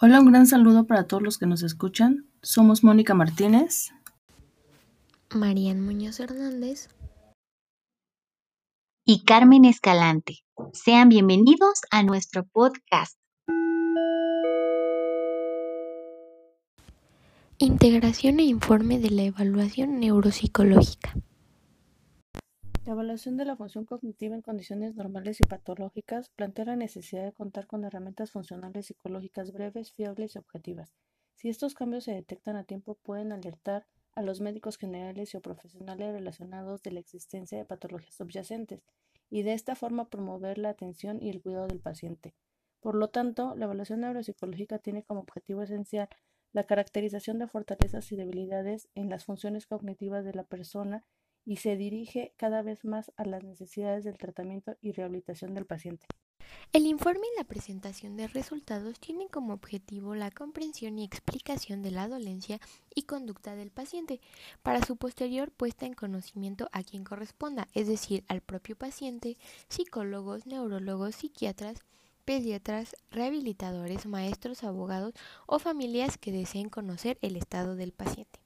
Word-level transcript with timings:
Hola, 0.00 0.18
un 0.18 0.32
gran 0.32 0.48
saludo 0.48 0.88
para 0.88 1.06
todos 1.06 1.22
los 1.22 1.38
que 1.38 1.46
nos 1.46 1.62
escuchan. 1.62 2.26
Somos 2.42 2.82
Mónica 2.82 3.14
Martínez, 3.14 3.92
Marian 5.32 5.80
Muñoz 5.80 6.18
Hernández 6.18 6.88
y 9.04 9.22
Carmen 9.22 9.64
Escalante. 9.64 10.38
Sean 10.72 11.08
bienvenidos 11.08 11.82
a 11.92 12.02
nuestro 12.02 12.44
podcast. 12.44 13.16
Integración 17.58 18.40
e 18.40 18.44
informe 18.46 18.98
de 18.98 19.10
la 19.10 19.22
evaluación 19.22 20.00
neuropsicológica. 20.00 21.14
La 22.84 22.92
evaluación 22.92 23.38
de 23.38 23.46
la 23.46 23.56
función 23.56 23.86
cognitiva 23.86 24.34
en 24.34 24.42
condiciones 24.42 24.94
normales 24.94 25.40
y 25.40 25.44
patológicas 25.44 26.28
plantea 26.28 26.66
la 26.66 26.76
necesidad 26.76 27.24
de 27.24 27.32
contar 27.32 27.66
con 27.66 27.82
herramientas 27.82 28.30
funcionales 28.30 28.84
psicológicas 28.84 29.52
breves, 29.52 29.92
fiables 29.92 30.34
y 30.34 30.38
objetivas. 30.38 30.92
Si 31.34 31.48
estos 31.48 31.72
cambios 31.72 32.04
se 32.04 32.12
detectan 32.12 32.56
a 32.56 32.64
tiempo, 32.64 32.98
pueden 33.02 33.32
alertar 33.32 33.86
a 34.14 34.20
los 34.20 34.42
médicos 34.42 34.76
generales 34.76 35.34
o 35.34 35.40
profesionales 35.40 36.12
relacionados 36.12 36.82
de 36.82 36.90
la 36.90 37.00
existencia 37.00 37.56
de 37.56 37.64
patologías 37.64 38.16
subyacentes 38.16 38.82
y 39.30 39.44
de 39.44 39.54
esta 39.54 39.76
forma 39.76 40.10
promover 40.10 40.58
la 40.58 40.68
atención 40.68 41.22
y 41.22 41.30
el 41.30 41.40
cuidado 41.40 41.68
del 41.68 41.80
paciente. 41.80 42.34
Por 42.80 42.96
lo 42.96 43.08
tanto, 43.08 43.54
la 43.56 43.64
evaluación 43.64 44.00
neuropsicológica 44.02 44.78
tiene 44.78 45.04
como 45.04 45.20
objetivo 45.20 45.62
esencial 45.62 46.10
la 46.52 46.64
caracterización 46.64 47.38
de 47.38 47.48
fortalezas 47.48 48.12
y 48.12 48.16
debilidades 48.16 48.90
en 48.94 49.08
las 49.08 49.24
funciones 49.24 49.66
cognitivas 49.66 50.26
de 50.26 50.34
la 50.34 50.44
persona 50.44 51.06
y 51.44 51.56
se 51.56 51.76
dirige 51.76 52.32
cada 52.36 52.62
vez 52.62 52.84
más 52.84 53.12
a 53.16 53.24
las 53.24 53.44
necesidades 53.44 54.04
del 54.04 54.18
tratamiento 54.18 54.76
y 54.80 54.92
rehabilitación 54.92 55.54
del 55.54 55.66
paciente. 55.66 56.06
El 56.72 56.86
informe 56.86 57.26
y 57.32 57.38
la 57.38 57.44
presentación 57.44 58.16
de 58.16 58.26
resultados 58.26 58.98
tienen 58.98 59.28
como 59.28 59.54
objetivo 59.54 60.14
la 60.14 60.30
comprensión 60.30 60.98
y 60.98 61.04
explicación 61.04 61.82
de 61.82 61.90
la 61.90 62.08
dolencia 62.08 62.60
y 62.94 63.04
conducta 63.04 63.54
del 63.54 63.70
paciente 63.70 64.20
para 64.62 64.84
su 64.84 64.96
posterior 64.96 65.52
puesta 65.52 65.86
en 65.86 65.94
conocimiento 65.94 66.68
a 66.72 66.82
quien 66.82 67.04
corresponda, 67.04 67.68
es 67.74 67.86
decir, 67.86 68.24
al 68.28 68.40
propio 68.40 68.76
paciente, 68.76 69.36
psicólogos, 69.68 70.46
neurólogos, 70.46 71.14
psiquiatras, 71.14 71.78
pediatras, 72.24 72.96
rehabilitadores, 73.10 74.06
maestros, 74.06 74.64
abogados 74.64 75.14
o 75.46 75.58
familias 75.58 76.18
que 76.18 76.32
deseen 76.32 76.70
conocer 76.70 77.18
el 77.20 77.36
estado 77.36 77.76
del 77.76 77.92
paciente. 77.92 78.40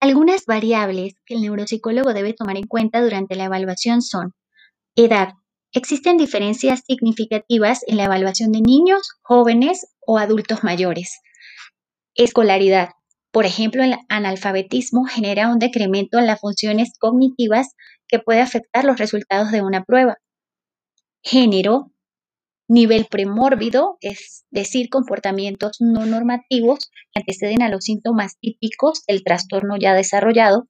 Algunas 0.00 0.46
variables 0.46 1.14
que 1.26 1.34
el 1.34 1.42
neuropsicólogo 1.42 2.14
debe 2.14 2.32
tomar 2.32 2.56
en 2.56 2.66
cuenta 2.66 3.02
durante 3.02 3.34
la 3.34 3.44
evaluación 3.44 4.00
son 4.00 4.32
edad. 4.94 5.34
Existen 5.72 6.16
diferencias 6.16 6.82
significativas 6.86 7.80
en 7.86 7.96
la 7.96 8.04
evaluación 8.04 8.52
de 8.52 8.60
niños, 8.60 9.10
jóvenes 9.22 9.86
o 10.06 10.18
adultos 10.18 10.62
mayores. 10.62 11.20
Escolaridad. 12.14 12.90
Por 13.32 13.44
ejemplo, 13.44 13.82
el 13.82 13.96
analfabetismo 14.08 15.04
genera 15.04 15.48
un 15.48 15.58
decremento 15.58 16.18
en 16.18 16.26
las 16.26 16.40
funciones 16.40 16.92
cognitivas 16.98 17.74
que 18.06 18.18
puede 18.18 18.40
afectar 18.40 18.84
los 18.84 18.98
resultados 18.98 19.50
de 19.50 19.62
una 19.62 19.84
prueba. 19.84 20.16
Género 21.22 21.92
nivel 22.68 23.06
premórbido, 23.06 23.96
es 24.00 24.44
decir, 24.50 24.90
comportamientos 24.90 25.78
no 25.80 26.06
normativos 26.06 26.90
que 27.12 27.20
anteceden 27.20 27.62
a 27.62 27.70
los 27.70 27.84
síntomas 27.84 28.38
típicos 28.40 29.02
del 29.06 29.24
trastorno 29.24 29.76
ya 29.80 29.94
desarrollado, 29.94 30.68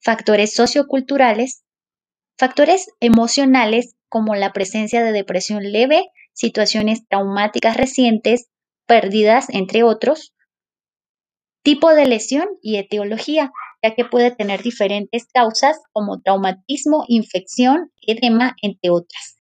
factores 0.00 0.54
socioculturales, 0.54 1.64
factores 2.38 2.88
emocionales 3.00 3.96
como 4.08 4.34
la 4.34 4.52
presencia 4.52 5.02
de 5.02 5.12
depresión 5.12 5.62
leve, 5.62 6.04
situaciones 6.34 7.06
traumáticas 7.08 7.76
recientes, 7.76 8.48
pérdidas, 8.86 9.46
entre 9.48 9.82
otros, 9.82 10.34
tipo 11.62 11.94
de 11.94 12.06
lesión 12.06 12.46
y 12.60 12.76
etiología, 12.76 13.50
ya 13.82 13.94
que 13.94 14.04
puede 14.04 14.30
tener 14.30 14.62
diferentes 14.62 15.26
causas 15.32 15.78
como 15.92 16.20
traumatismo, 16.20 17.04
infección, 17.08 17.90
edema, 18.06 18.54
entre 18.60 18.90
otras. 18.90 19.33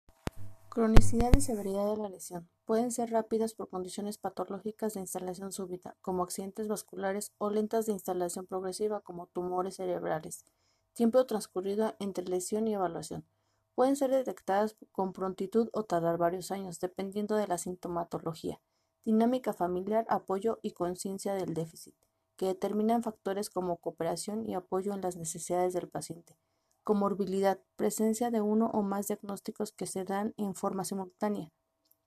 Cronicidad 0.74 1.34
y 1.36 1.42
severidad 1.42 1.84
de 1.90 1.98
la 1.98 2.08
lesión. 2.08 2.48
Pueden 2.64 2.92
ser 2.92 3.10
rápidas 3.10 3.52
por 3.52 3.68
condiciones 3.68 4.16
patológicas 4.16 4.94
de 4.94 5.00
instalación 5.00 5.52
súbita, 5.52 5.98
como 6.00 6.22
accidentes 6.22 6.66
vasculares, 6.66 7.30
o 7.36 7.50
lentas 7.50 7.84
de 7.84 7.92
instalación 7.92 8.46
progresiva, 8.46 9.02
como 9.02 9.26
tumores 9.26 9.76
cerebrales. 9.76 10.46
Tiempo 10.94 11.26
transcurrido 11.26 11.94
entre 11.98 12.24
lesión 12.24 12.66
y 12.68 12.72
evaluación. 12.72 13.26
Pueden 13.74 13.96
ser 13.96 14.12
detectadas 14.12 14.74
con 14.92 15.12
prontitud 15.12 15.68
o 15.74 15.84
tardar 15.84 16.16
varios 16.16 16.50
años, 16.50 16.80
dependiendo 16.80 17.36
de 17.36 17.48
la 17.48 17.58
sintomatología. 17.58 18.58
Dinámica 19.04 19.52
familiar, 19.52 20.06
apoyo 20.08 20.58
y 20.62 20.70
conciencia 20.70 21.34
del 21.34 21.52
déficit, 21.52 21.94
que 22.36 22.46
determinan 22.46 23.02
factores 23.02 23.50
como 23.50 23.76
cooperación 23.76 24.48
y 24.48 24.54
apoyo 24.54 24.94
en 24.94 25.02
las 25.02 25.16
necesidades 25.18 25.74
del 25.74 25.90
paciente. 25.90 26.38
Comorbilidad, 26.84 27.60
presencia 27.76 28.30
de 28.30 28.40
uno 28.40 28.66
o 28.72 28.82
más 28.82 29.06
diagnósticos 29.06 29.72
que 29.72 29.86
se 29.86 30.04
dan 30.04 30.34
en 30.36 30.54
forma 30.54 30.84
simultánea. 30.84 31.52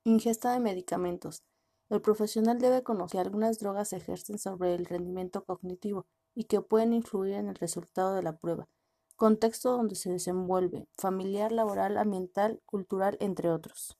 Ingesta 0.03 0.51
de 0.51 0.59
medicamentos. 0.59 1.43
El 1.89 2.01
profesional 2.01 2.59
debe 2.59 2.83
conocer 2.83 3.21
algunas 3.21 3.59
drogas 3.59 3.93
ejercen 3.93 4.37
sobre 4.37 4.75
el 4.75 4.85
rendimiento 4.85 5.45
cognitivo 5.45 6.05
y 6.33 6.43
que 6.45 6.61
pueden 6.61 6.93
influir 6.93 7.35
en 7.35 7.47
el 7.47 7.55
resultado 7.55 8.15
de 8.15 8.23
la 8.23 8.37
prueba. 8.37 8.67
Contexto 9.15 9.71
donde 9.71 9.95
se 9.95 10.11
desenvuelve, 10.11 10.89
familiar, 10.97 11.53
laboral, 11.53 11.97
ambiental, 11.97 12.61
cultural, 12.65 13.17
entre 13.21 13.49
otros. 13.49 13.97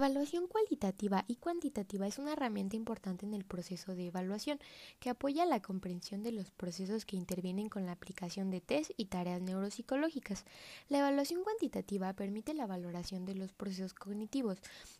Evaluación 0.00 0.46
cualitativa 0.46 1.24
y 1.26 1.34
cuantitativa 1.34 2.06
es 2.06 2.20
una 2.20 2.34
herramienta 2.34 2.76
importante 2.76 3.26
en 3.26 3.34
el 3.34 3.44
proceso 3.44 3.96
de 3.96 4.06
evaluación 4.06 4.60
que 5.00 5.10
apoya 5.10 5.44
la 5.44 5.60
comprensión 5.60 6.22
de 6.22 6.30
los 6.30 6.52
procesos 6.52 7.04
que 7.04 7.16
intervienen 7.16 7.68
con 7.68 7.84
la 7.84 7.92
aplicación 7.92 8.48
de 8.52 8.60
test 8.60 8.92
y 8.96 9.06
tareas 9.06 9.42
neuropsicológicas. 9.42 10.44
La 10.88 11.00
evaluación 11.00 11.42
cuantitativa 11.42 12.12
permite 12.12 12.54
la 12.54 12.68
valoración 12.68 13.24
de 13.24 13.34
los 13.34 13.52
procesos 13.52 13.92
cognitivos, 13.92 14.58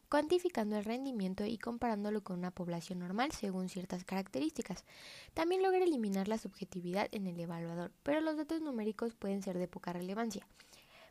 cuantificando 0.08 0.76
el 0.76 0.84
rendimiento 0.84 1.46
y 1.46 1.58
comparándolo 1.58 2.24
con 2.24 2.36
una 2.36 2.50
población 2.50 2.98
normal 2.98 3.30
según 3.30 3.68
ciertas 3.68 4.02
características. 4.02 4.84
También 5.32 5.62
logra 5.62 5.84
eliminar 5.84 6.26
la 6.26 6.38
subjetividad 6.38 7.08
en 7.12 7.28
el 7.28 7.38
evaluador, 7.38 7.92
pero 8.02 8.20
los 8.20 8.36
datos 8.36 8.62
numéricos 8.62 9.14
pueden 9.14 9.42
ser 9.42 9.58
de 9.58 9.68
poca 9.68 9.92
relevancia 9.92 10.44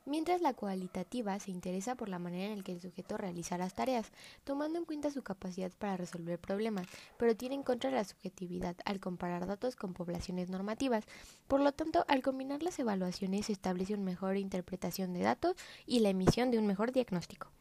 mientras 0.08 0.42
la 0.42 0.54
cualitativa 0.54 1.40
se 1.40 1.52
interesa 1.52 1.96
por 1.96 2.10
la 2.10 2.18
manera 2.18 2.52
en 2.52 2.58
la 2.58 2.64
que 2.64 2.72
el 2.72 2.82
sujeto 2.82 3.18
realiza 3.18 3.58
las 3.58 3.76
tareas, 3.76 4.12
tomando 4.44 4.80
en 4.80 4.86
cuenta 4.86 5.12
su 5.12 5.22
capacidad 5.22 5.72
para 5.78 5.98
resolver 5.98 6.40
problemas, 6.40 6.88
pero 7.18 7.36
tiene 7.36 7.56
en 7.56 7.64
contra 7.64 7.92
la 7.92 8.04
subjetividad 8.04 8.76
al 8.86 9.00
comparar 9.00 9.46
datos 9.46 9.76
con 9.76 9.94
poblaciones 9.94 10.50
normativas. 10.50 11.06
Por 11.48 11.62
lo 11.62 11.72
tanto, 11.72 12.06
al 12.08 12.24
combinar 12.24 12.64
las 12.64 12.80
evaluaciones 12.80 13.48
se 13.48 13.54
establece 13.54 13.94
una 13.94 14.04
mejor 14.04 14.38
interpretación 14.38 15.14
de 15.14 15.22
datos 15.22 15.56
y 15.86 16.00
la 16.00 16.10
emisión 16.10 16.52
de 16.52 16.60
un 16.60 16.66
mejor 16.66 16.92
diagnóstico. 16.92 17.52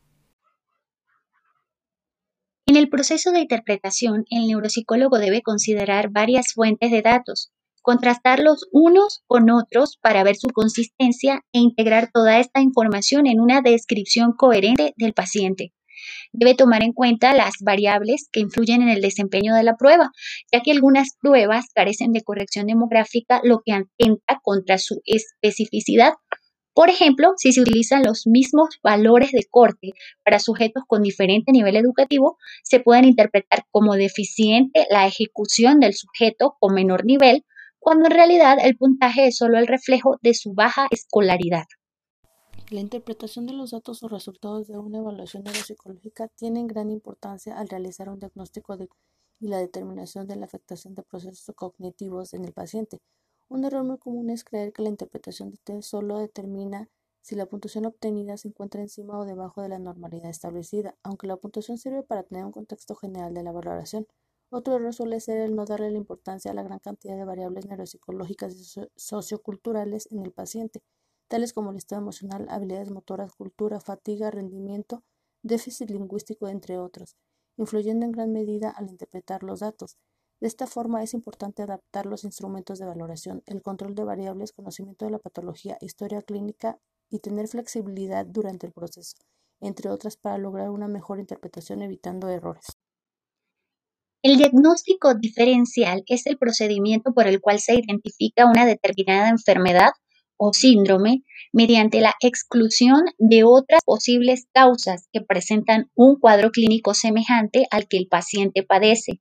En 2.68 2.74
el 2.74 2.88
proceso 2.88 3.30
de 3.30 3.40
interpretación, 3.40 4.24
el 4.28 4.48
neuropsicólogo 4.48 5.18
debe 5.18 5.40
considerar 5.40 6.10
varias 6.10 6.52
fuentes 6.52 6.90
de 6.90 7.00
datos, 7.00 7.52
contrastarlos 7.86 8.66
unos 8.72 9.22
con 9.28 9.48
otros 9.48 9.96
para 10.02 10.24
ver 10.24 10.34
su 10.34 10.48
consistencia 10.48 11.44
e 11.52 11.60
integrar 11.60 12.10
toda 12.12 12.40
esta 12.40 12.60
información 12.60 13.28
en 13.28 13.38
una 13.40 13.60
descripción 13.60 14.32
coherente 14.36 14.92
del 14.96 15.12
paciente. 15.12 15.72
Debe 16.32 16.56
tomar 16.56 16.82
en 16.82 16.92
cuenta 16.92 17.32
las 17.32 17.54
variables 17.60 18.28
que 18.32 18.40
influyen 18.40 18.82
en 18.82 18.88
el 18.88 19.00
desempeño 19.02 19.54
de 19.54 19.62
la 19.62 19.76
prueba, 19.76 20.10
ya 20.52 20.62
que 20.62 20.72
algunas 20.72 21.10
pruebas 21.20 21.66
carecen 21.72 22.10
de 22.10 22.24
corrección 22.24 22.66
demográfica, 22.66 23.40
lo 23.44 23.62
que 23.64 23.72
atenta 23.72 24.40
contra 24.42 24.78
su 24.78 25.00
especificidad. 25.04 26.14
Por 26.74 26.90
ejemplo, 26.90 27.34
si 27.36 27.52
se 27.52 27.60
utilizan 27.60 28.02
los 28.02 28.26
mismos 28.26 28.80
valores 28.82 29.30
de 29.30 29.46
corte 29.48 29.90
para 30.24 30.40
sujetos 30.40 30.82
con 30.88 31.02
diferente 31.02 31.52
nivel 31.52 31.76
educativo, 31.76 32.36
se 32.64 32.80
pueden 32.80 33.04
interpretar 33.04 33.64
como 33.70 33.94
deficiente 33.94 34.88
la 34.90 35.06
ejecución 35.06 35.78
del 35.78 35.94
sujeto 35.94 36.56
con 36.58 36.74
menor 36.74 37.04
nivel 37.04 37.44
cuando 37.86 38.06
en 38.06 38.14
realidad 38.14 38.56
el 38.64 38.76
puntaje 38.76 39.28
es 39.28 39.36
solo 39.36 39.58
el 39.58 39.68
reflejo 39.68 40.16
de 40.20 40.34
su 40.34 40.54
baja 40.54 40.88
escolaridad. 40.90 41.66
La 42.68 42.80
interpretación 42.80 43.46
de 43.46 43.52
los 43.52 43.70
datos 43.70 44.02
o 44.02 44.08
resultados 44.08 44.66
de 44.66 44.76
una 44.76 44.98
evaluación 44.98 45.44
neuropsicológica 45.44 46.26
tiene 46.34 46.66
gran 46.66 46.90
importancia 46.90 47.56
al 47.56 47.68
realizar 47.68 48.08
un 48.08 48.18
diagnóstico 48.18 48.76
y 49.38 49.46
la 49.46 49.58
determinación 49.58 50.26
de 50.26 50.34
la 50.34 50.46
afectación 50.46 50.96
de 50.96 51.04
procesos 51.04 51.54
cognitivos 51.54 52.34
en 52.34 52.44
el 52.44 52.52
paciente. 52.52 52.98
Un 53.48 53.64
error 53.64 53.84
muy 53.84 53.98
común 53.98 54.30
es 54.30 54.42
creer 54.42 54.72
que 54.72 54.82
la 54.82 54.88
interpretación 54.88 55.52
de 55.52 55.58
test 55.58 55.88
solo 55.88 56.18
determina 56.18 56.88
si 57.22 57.36
la 57.36 57.46
puntuación 57.46 57.86
obtenida 57.86 58.36
se 58.36 58.48
encuentra 58.48 58.80
encima 58.80 59.16
o 59.16 59.24
debajo 59.24 59.62
de 59.62 59.68
la 59.68 59.78
normalidad 59.78 60.30
establecida, 60.30 60.96
aunque 61.04 61.28
la 61.28 61.36
puntuación 61.36 61.78
sirve 61.78 62.02
para 62.02 62.24
tener 62.24 62.44
un 62.46 62.50
contexto 62.50 62.96
general 62.96 63.32
de 63.32 63.44
la 63.44 63.52
valoración. 63.52 64.08
Otro 64.50 64.74
error 64.74 64.92
suele 64.92 65.20
ser 65.20 65.38
el 65.38 65.54
no 65.54 65.66
darle 65.66 65.90
la 65.92 65.98
importancia 65.98 66.50
a 66.50 66.54
la 66.54 66.64
gran 66.64 66.80
cantidad 66.80 67.16
de 67.16 67.24
variables 67.24 67.66
neuropsicológicas 67.66 68.54
y 68.54 68.80
socioculturales 68.96 70.08
en 70.10 70.24
el 70.24 70.32
paciente. 70.32 70.82
tales 71.28 71.52
como 71.52 71.70
el 71.70 71.76
estado 71.76 72.02
emocional, 72.02 72.46
habilidades 72.50 72.90
motoras, 72.90 73.32
cultura, 73.32 73.80
fatiga, 73.80 74.30
rendimiento, 74.32 75.04
déficit 75.42 75.90
lingüístico, 75.90 76.48
entre 76.48 76.78
otros, 76.78 77.16
influyendo 77.56 78.04
en 78.04 78.12
gran 78.12 78.32
medida 78.32 78.70
al 78.70 78.88
interpretar 78.88 79.42
los 79.44 79.60
datos. 79.60 79.96
De 80.40 80.48
esta 80.48 80.66
forma 80.66 81.02
es 81.02 81.14
importante 81.14 81.62
adaptar 81.62 82.06
los 82.06 82.24
instrumentos 82.24 82.78
de 82.78 82.86
valoración, 82.86 83.42
el 83.46 83.62
control 83.62 83.94
de 83.94 84.04
variables, 84.04 84.52
conocimiento 84.52 85.04
de 85.04 85.12
la 85.12 85.18
patología, 85.18 85.78
historia 85.80 86.22
clínica 86.22 86.78
y 87.10 87.20
tener 87.20 87.48
flexibilidad 87.48 88.26
durante 88.26 88.66
el 88.66 88.72
proceso, 88.72 89.16
entre 89.60 89.90
otras 89.90 90.16
para 90.16 90.38
lograr 90.38 90.70
una 90.70 90.88
mejor 90.88 91.20
interpretación 91.20 91.82
evitando 91.82 92.28
errores. 92.28 92.66
El 94.26 94.38
diagnóstico 94.38 95.14
diferencial 95.14 96.02
es 96.08 96.26
el 96.26 96.36
procedimiento 96.36 97.14
por 97.14 97.28
el 97.28 97.40
cual 97.40 97.60
se 97.60 97.76
identifica 97.76 98.46
una 98.46 98.66
determinada 98.66 99.28
enfermedad 99.28 99.90
o 100.36 100.52
síndrome 100.52 101.22
mediante 101.52 102.00
la 102.00 102.12
exclusión 102.20 103.04
de 103.18 103.44
otras 103.44 103.82
posibles 103.84 104.48
causas 104.52 105.06
que 105.12 105.20
presentan 105.20 105.92
un 105.94 106.18
cuadro 106.18 106.50
clínico 106.50 106.92
semejante 106.92 107.68
al 107.70 107.86
que 107.86 107.98
el 107.98 108.08
paciente 108.08 108.64
padece. 108.64 109.20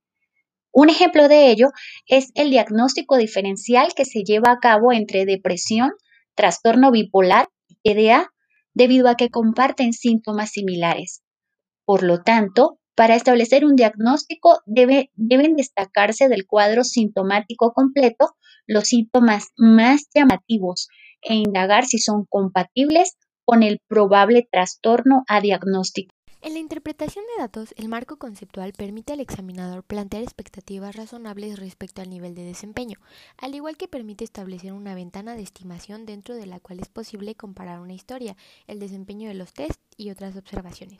Un 0.72 0.90
ejemplo 0.90 1.28
de 1.28 1.52
ello 1.52 1.68
es 2.08 2.32
el 2.34 2.50
diagnóstico 2.50 3.18
diferencial 3.18 3.94
que 3.96 4.06
se 4.06 4.24
lleva 4.24 4.54
a 4.54 4.60
cabo 4.60 4.92
entre 4.92 5.26
depresión, 5.26 5.92
trastorno 6.34 6.90
bipolar 6.90 7.48
y 7.68 7.76
TDA, 7.84 8.34
debido 8.74 9.08
a 9.08 9.18
que 9.18 9.30
comparten 9.30 9.94
síntomas 9.94 10.50
similares. 10.50 11.22
Por 11.86 12.02
lo 12.02 12.24
tanto, 12.24 12.80
para 12.96 13.16
establecer 13.16 13.66
un 13.66 13.76
diagnóstico 13.76 14.62
deben 14.66 15.56
destacarse 15.56 16.30
del 16.30 16.48
cuadro 16.48 16.84
sintomático 16.84 17.74
completo 17.74 18.36
los 18.68 18.88
síntomas 18.88 19.50
más 19.58 20.08
llamativos 20.14 20.88
e 21.22 21.36
indagar 21.36 21.86
si 21.86 22.00
son 22.00 22.26
compatibles 22.26 23.18
con 23.44 23.64
el 23.64 23.80
probable 23.88 24.48
trastorno 24.52 25.24
a 25.28 25.42
diagnóstico. 25.42 26.16
En 26.46 26.54
la 26.54 26.60
interpretación 26.60 27.26
de 27.26 27.42
datos, 27.42 27.74
el 27.76 27.90
marco 27.90 28.18
conceptual 28.18 28.72
permite 28.74 29.14
al 29.14 29.20
examinador 29.20 29.84
plantear 29.84 30.22
expectativas 30.22 30.96
razonables 30.96 31.58
respecto 31.58 32.04
al 32.04 32.12
nivel 32.12 32.36
de 32.36 32.44
desempeño, 32.44 33.00
al 33.38 33.56
igual 33.56 33.78
que 33.78 33.88
permite 33.88 34.24
establecer 34.24 34.72
una 34.72 34.94
ventana 34.94 35.36
de 35.36 35.42
estimación 35.42 36.06
dentro 36.06 36.36
de 36.36 36.46
la 36.46 36.60
cual 36.60 36.82
es 36.82 36.88
posible 36.88 37.34
comparar 37.34 37.80
una 37.80 37.94
historia, 37.94 38.38
el 38.68 38.78
desempeño 38.78 39.28
de 39.28 39.34
los 39.34 39.54
test 39.54 39.82
y 39.98 40.10
otras 40.10 40.36
observaciones. 40.36 41.00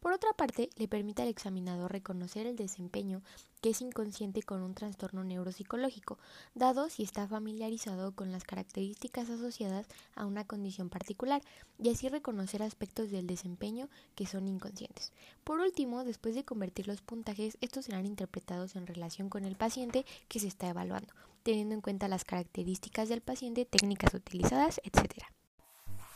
Por 0.00 0.12
otra 0.12 0.32
parte, 0.32 0.70
le 0.76 0.88
permite 0.88 1.22
al 1.22 1.28
examinador 1.28 1.92
reconocer 1.92 2.46
el 2.46 2.56
desempeño 2.56 3.22
que 3.60 3.70
es 3.70 3.80
inconsciente 3.80 4.42
con 4.42 4.60
un 4.60 4.74
trastorno 4.74 5.24
neuropsicológico, 5.24 6.18
dado 6.54 6.90
si 6.90 7.02
está 7.02 7.26
familiarizado 7.26 8.12
con 8.12 8.30
las 8.30 8.44
características 8.44 9.30
asociadas 9.30 9.86
a 10.14 10.26
una 10.26 10.44
condición 10.44 10.90
particular, 10.90 11.40
y 11.78 11.88
así 11.88 12.08
reconocer 12.10 12.62
aspectos 12.62 13.10
del 13.10 13.26
desempeño 13.26 13.88
que 14.14 14.26
son 14.26 14.48
inconscientes. 14.48 15.12
Por 15.44 15.60
último, 15.60 16.04
después 16.04 16.34
de 16.34 16.44
convertir 16.44 16.88
los 16.88 17.00
puntajes, 17.00 17.56
estos 17.62 17.86
serán 17.86 18.04
interpretados 18.04 18.76
en 18.76 18.86
relación 18.86 19.30
con 19.30 19.46
el 19.46 19.56
paciente 19.56 20.04
que 20.28 20.40
se 20.40 20.48
está 20.48 20.68
evaluando, 20.68 21.14
teniendo 21.42 21.74
en 21.74 21.80
cuenta 21.80 22.08
las 22.08 22.24
características 22.24 23.08
del 23.08 23.22
paciente, 23.22 23.64
técnicas 23.64 24.12
utilizadas, 24.12 24.80
etc. 24.84 25.24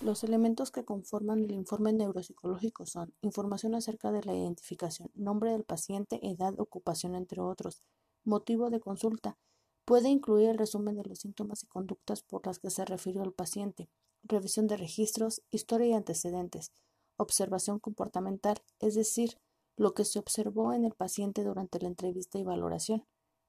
Los 0.01 0.23
elementos 0.23 0.71
que 0.71 0.85
conforman 0.85 1.41
el 1.41 1.51
informe 1.51 1.93
neuropsicológico 1.93 2.87
son 2.87 3.13
información 3.21 3.75
acerca 3.75 4.13
de 4.13 4.23
la 4.23 4.33
identificación, 4.33 5.11
nombre 5.17 5.51
del 5.51 5.65
paciente, 5.65 6.21
edad, 6.25 6.55
ocupación, 6.61 7.17
entre 7.17 7.41
otros, 7.41 7.83
motivo 8.25 8.71
de 8.71 8.79
consulta. 8.79 9.37
Puede 9.85 10.09
incluir 10.09 10.51
el 10.51 10.59
resumen 10.59 10.95
de 10.95 11.03
los 11.03 11.19
síntomas 11.19 11.65
y 11.65 11.67
conductas 11.67 12.23
por 12.23 12.47
las 12.47 12.61
que 12.61 12.71
se 12.71 12.85
refirió 12.85 13.25
el 13.25 13.33
paciente, 13.33 13.91
revisión 14.23 14.69
de 14.69 14.77
registros, 14.77 15.43
historia 15.51 15.89
y 15.89 15.93
antecedentes, 15.95 16.71
observación 17.17 17.81
comportamental, 17.81 18.63
es 18.79 18.95
decir, 18.95 19.41
lo 19.77 19.95
que 19.95 20.05
se 20.05 20.21
observó 20.21 20.73
en 20.75 20.85
el 20.85 20.95
paciente 20.95 21.43
durante 21.43 21.81
la 21.81 21.89
entrevista 21.89 22.39
y 22.39 22.45
valoración, 22.45 23.05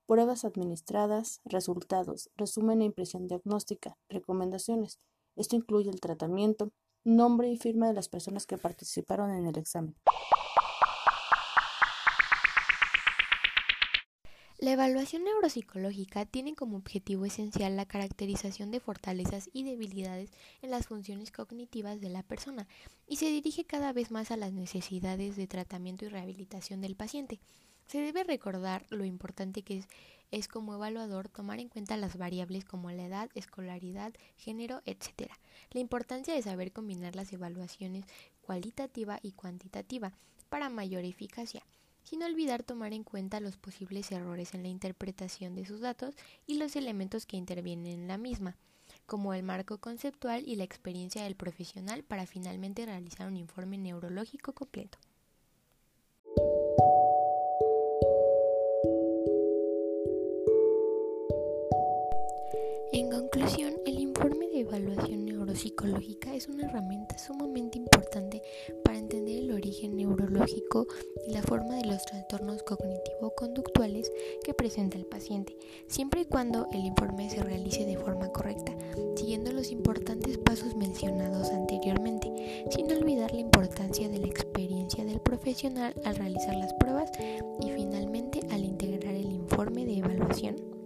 pruebas 0.08 0.46
administradas, 0.46 1.42
resultados, 1.46 2.32
resumen 2.36 2.82
e 2.82 2.86
impresión 2.86 3.28
diagnóstica, 3.28 3.98
recomendaciones, 4.10 5.00
esto 5.40 5.56
incluye 5.56 5.90
el 5.90 6.02
tratamiento, 6.02 6.72
nombre 7.04 7.50
y 7.50 7.58
firma 7.58 7.88
de 7.88 7.94
las 7.94 8.10
personas 8.10 8.46
que 8.46 8.58
participaron 8.58 9.32
en 9.32 9.48
el 9.48 9.58
examen. 9.58 9.96
La 14.62 14.74
evaluación 14.74 15.24
neuropsicológica 15.24 16.26
tiene 16.26 16.54
como 16.54 16.76
objetivo 16.76 17.24
esencial 17.24 17.78
la 17.78 17.86
caracterización 17.86 18.72
de 18.72 18.82
fortalezas 18.82 19.50
y 19.54 19.64
debilidades 19.64 20.32
en 20.62 20.72
las 20.72 20.88
funciones 20.88 21.32
cognitivas 21.32 22.02
de 22.02 22.10
la 22.10 22.24
persona 22.24 22.68
y 23.08 23.16
se 23.16 23.28
dirige 23.28 23.64
cada 23.64 23.94
vez 23.94 24.12
más 24.12 24.32
a 24.32 24.38
las 24.38 24.52
necesidades 24.52 25.38
de 25.38 25.48
tratamiento 25.48 26.04
y 26.04 26.10
rehabilitación 26.10 26.82
del 26.82 26.98
paciente. 26.98 27.40
Se 27.90 27.98
debe 27.98 28.24
recordar 28.24 28.86
lo 28.92 29.04
importante 29.04 29.64
que 29.64 29.80
es 29.80 29.88
es 30.32 30.48
como 30.48 30.76
evaluador 30.76 31.28
tomar 31.28 31.60
en 31.60 31.70
cuenta 31.70 31.98
las 31.98 32.16
variables 32.16 32.64
como 32.64 32.92
la 32.92 33.04
edad, 33.04 33.30
escolaridad, 33.34 34.14
género, 34.38 34.84
etc. 34.86 35.32
La 35.72 35.80
importancia 35.80 36.36
de 36.36 36.42
saber 36.44 36.72
combinar 36.72 37.16
las 37.16 37.34
evaluaciones 37.34 38.06
cualitativa 38.42 39.20
y 39.24 39.32
cuantitativa 39.32 40.14
para 40.50 40.70
mayor 40.70 41.04
eficacia, 41.04 41.64
sin 42.04 42.22
olvidar 42.22 42.62
tomar 42.62 42.94
en 42.94 43.04
cuenta 43.04 43.40
los 43.40 43.58
posibles 43.58 44.12
errores 44.12 44.54
en 44.54 44.62
la 44.62 44.70
interpretación 44.70 45.56
de 45.56 45.66
sus 45.66 45.80
datos 45.80 46.14
y 46.46 46.60
los 46.60 46.76
elementos 46.76 47.26
que 47.26 47.38
intervienen 47.38 48.02
en 48.02 48.08
la 48.08 48.20
misma, 48.20 48.56
como 49.08 49.34
el 49.34 49.42
marco 49.42 49.80
conceptual 49.80 50.48
y 50.48 50.58
la 50.58 50.64
experiencia 50.64 51.24
del 51.24 51.36
profesional 51.36 52.04
para 52.04 52.28
finalmente 52.28 52.86
realizar 52.86 53.28
un 53.28 53.38
informe 53.38 53.80
neurológico 53.80 54.54
completo. 54.54 55.00
El 63.58 64.00
informe 64.00 64.48
de 64.48 64.60
evaluación 64.60 65.26
neuropsicológica 65.26 66.36
es 66.36 66.48
una 66.48 66.66
herramienta 66.66 67.18
sumamente 67.18 67.80
importante 67.80 68.44
para 68.84 69.00
entender 69.00 69.40
el 69.40 69.52
origen 69.52 69.96
neurológico 69.96 70.86
y 71.28 71.32
la 71.32 71.42
forma 71.42 71.76
de 71.78 71.86
los 71.86 72.04
trastornos 72.06 72.62
cognitivo-conductuales 72.62 74.12
que 74.44 74.54
presenta 74.54 74.98
el 74.98 75.08
paciente, 75.08 75.58
siempre 75.88 76.22
y 76.22 76.26
cuando 76.26 76.68
el 76.74 76.86
informe 76.86 77.28
se 77.32 77.42
realice 77.42 77.86
de 77.86 77.98
forma 77.98 78.32
correcta, 78.32 78.78
siguiendo 79.16 79.52
los 79.52 79.72
importantes 79.72 80.38
pasos 80.38 80.76
mencionados 80.76 81.50
anteriormente, 81.50 82.66
sin 82.70 82.92
olvidar 82.92 83.34
la 83.34 83.42
importancia 83.42 84.10
de 84.10 84.20
la 84.20 84.28
experiencia 84.28 85.04
del 85.06 85.22
profesional 85.22 85.96
al 86.06 86.18
realizar 86.18 86.56
las 86.56 86.74
pruebas 86.76 87.10
y 87.62 87.72
finalmente 87.72 88.42
al 88.52 88.64
integrar 88.64 89.16
el 89.16 89.32
informe 89.32 89.86
de 89.86 89.98
evaluación. 89.98 90.79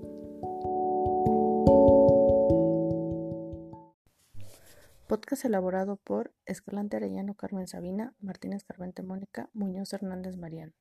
Podcast 5.13 5.46
elaborado 5.46 5.98
por 5.98 6.34
Escalante 6.48 6.98
Arellano 6.98 7.36
Carmen 7.36 7.67
Sabina, 7.67 8.15
Martínez 8.20 8.63
Carvente 8.63 9.03
Mónica, 9.03 9.48
Muñoz 9.53 9.93
Hernández 9.93 10.38
Marián. 10.38 10.74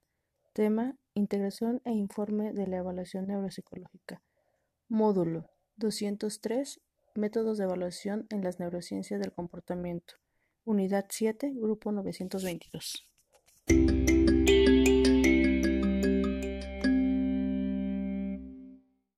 Tema: 0.55 0.97
Integración 1.13 1.83
e 1.85 1.91
informe 1.91 2.55
de 2.55 2.67
la 2.67 2.79
evaluación 2.79 3.27
neuropsicológica. 3.27 4.23
Módulo 4.89 5.51
203. 5.77 6.81
Métodos 7.15 7.59
de 7.59 7.65
evaluación 7.65 8.27
en 8.31 8.43
las 8.43 8.59
neurociencias 8.59 9.21
del 9.21 9.35
comportamiento. 9.35 10.15
Unidad 10.65 11.05
7, 11.11 11.53
Grupo 11.55 11.93
922. 11.93 13.07